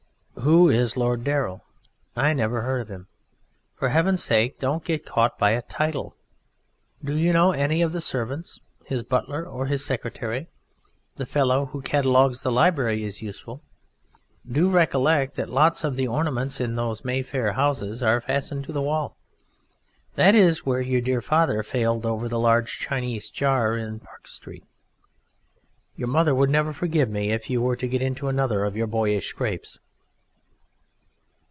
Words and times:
Who 0.43 0.69
is 0.71 0.97
Lord 0.97 1.23
Darrell? 1.23 1.61
I 2.15 2.33
never 2.33 2.61
heard 2.63 2.81
of 2.81 2.87
him! 2.87 3.05
For 3.75 3.89
Heaven's 3.89 4.23
sake 4.23 4.57
don't 4.57 4.83
get 4.83 5.05
caught 5.05 5.37
by 5.37 5.51
a 5.51 5.61
title. 5.61 6.15
Do 7.05 7.13
you 7.13 7.31
know 7.31 7.51
any 7.51 7.83
of 7.83 7.91
the 7.91 8.01
servants? 8.01 8.59
His 8.83 9.03
butler 9.03 9.45
or 9.45 9.67
his 9.67 9.85
secretary? 9.85 10.47
The 11.17 11.27
fellow 11.27 11.67
who 11.67 11.83
catalogues 11.83 12.41
the 12.41 12.51
library 12.51 13.03
is 13.03 13.21
useful. 13.21 13.61
Do 14.51 14.67
recollect 14.67 15.35
that 15.35 15.47
lots 15.47 15.83
of 15.83 15.95
the 15.95 16.07
ornaments 16.07 16.59
in 16.59 16.73
those 16.75 17.05
Mayfair 17.05 17.51
houses 17.51 18.01
are 18.01 18.19
fastened 18.19 18.63
to 18.65 18.71
the 18.71 18.81
wall. 18.81 19.15
That 20.15 20.33
is 20.33 20.65
where 20.65 20.81
your 20.81 21.01
dear 21.01 21.21
father 21.21 21.61
failed 21.61 22.03
over 22.03 22.27
the 22.27 22.39
large 22.39 22.79
Chinese 22.79 23.29
jar 23.29 23.77
in 23.77 23.99
Park 23.99 24.27
Street.... 24.27 24.63
Your 25.95 26.07
mother 26.07 26.33
would 26.33 26.49
never 26.49 26.73
forgive 26.73 27.11
me 27.11 27.29
if 27.29 27.47
you 27.47 27.61
were 27.61 27.75
to 27.75 27.87
get 27.87 28.01
into 28.01 28.27
another 28.27 28.63
of 28.65 28.75
your 28.75 28.87
boyish 28.87 29.27
scrapes. 29.27 29.77